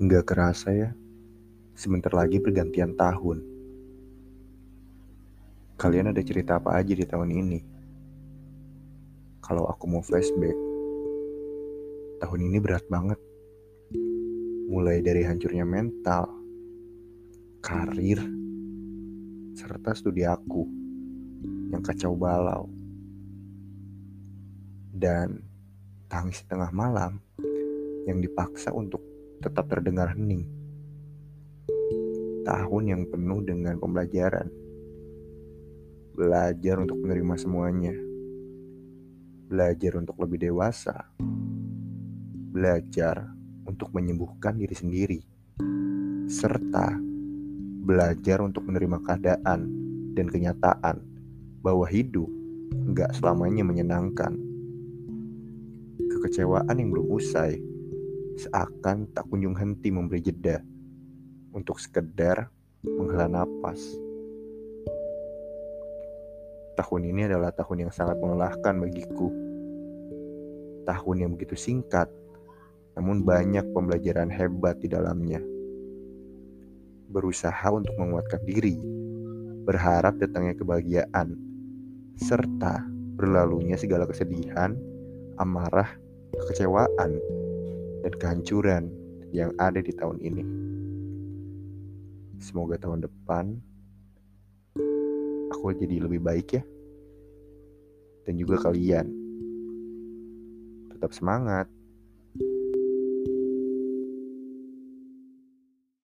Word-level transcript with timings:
Nggak 0.00 0.32
kerasa 0.32 0.72
ya, 0.72 0.96
sebentar 1.76 2.08
lagi 2.16 2.40
pergantian 2.40 2.96
tahun. 2.96 3.44
Kalian 5.76 6.16
ada 6.16 6.24
cerita 6.24 6.56
apa 6.56 6.80
aja 6.80 6.96
di 6.96 7.04
tahun 7.04 7.28
ini? 7.28 7.60
Kalau 9.44 9.68
aku 9.68 9.84
mau 9.84 10.00
flashback, 10.00 10.56
tahun 12.24 12.40
ini 12.48 12.56
berat 12.64 12.88
banget. 12.88 13.20
Mulai 14.72 15.04
dari 15.04 15.20
hancurnya 15.20 15.68
mental, 15.68 16.32
karir, 17.60 18.24
serta 19.52 19.92
studi 19.92 20.24
aku 20.24 20.64
yang 21.76 21.84
kacau 21.84 22.16
balau. 22.16 22.72
Dan 24.96 25.44
tangis 26.08 26.40
tengah 26.48 26.72
malam 26.72 27.20
yang 28.08 28.24
dipaksa 28.24 28.72
untuk 28.72 29.04
tetap 29.40 29.72
terdengar 29.72 30.12
hening. 30.12 30.44
Tahun 32.44 32.82
yang 32.84 33.08
penuh 33.08 33.40
dengan 33.40 33.80
pembelajaran. 33.80 34.52
Belajar 36.12 36.76
untuk 36.76 37.00
menerima 37.00 37.34
semuanya. 37.40 37.96
Belajar 39.48 39.96
untuk 39.96 40.20
lebih 40.20 40.44
dewasa. 40.44 41.08
Belajar 42.52 43.32
untuk 43.64 43.88
menyembuhkan 43.96 44.60
diri 44.60 44.76
sendiri. 44.76 45.20
Serta 46.28 46.92
belajar 47.80 48.44
untuk 48.44 48.68
menerima 48.68 49.00
keadaan 49.02 49.60
dan 50.12 50.28
kenyataan 50.28 51.00
bahwa 51.64 51.88
hidup 51.88 52.28
nggak 52.92 53.16
selamanya 53.16 53.64
menyenangkan. 53.64 54.36
Kekecewaan 55.96 56.76
yang 56.76 56.92
belum 56.92 57.08
usai 57.08 57.79
seakan 58.38 59.10
tak 59.10 59.26
kunjung 59.26 59.56
henti 59.58 59.90
memberi 59.90 60.22
jeda 60.22 60.62
untuk 61.50 61.82
sekedar 61.82 62.50
menghela 62.84 63.26
napas. 63.26 63.80
Tahun 66.78 67.02
ini 67.04 67.28
adalah 67.28 67.52
tahun 67.52 67.88
yang 67.88 67.92
sangat 67.92 68.16
melelahkan 68.22 68.74
bagiku. 68.80 69.28
Tahun 70.88 71.16
yang 71.20 71.36
begitu 71.36 71.58
singkat, 71.58 72.08
namun 72.96 73.20
banyak 73.20 73.68
pembelajaran 73.76 74.32
hebat 74.32 74.80
di 74.80 74.88
dalamnya. 74.88 75.42
Berusaha 77.10 77.68
untuk 77.68 77.92
menguatkan 78.00 78.40
diri, 78.48 78.80
berharap 79.66 80.16
datangnya 80.16 80.56
kebahagiaan, 80.56 81.36
serta 82.16 82.86
berlalunya 83.20 83.76
segala 83.76 84.08
kesedihan, 84.08 84.72
amarah, 85.36 85.90
kekecewaan, 86.32 87.20
dan 88.04 88.12
kehancuran 88.16 88.84
yang 89.30 89.54
ada 89.56 89.78
di 89.80 89.92
tahun 89.94 90.18
ini. 90.20 90.44
Semoga 92.40 92.80
tahun 92.80 93.04
depan 93.04 93.56
aku 95.52 95.76
jadi 95.76 96.00
lebih 96.00 96.24
baik 96.24 96.56
ya. 96.56 96.62
Dan 98.24 98.40
juga 98.40 98.60
kalian. 98.64 99.06
Tetap 100.96 101.12
semangat. 101.12 101.79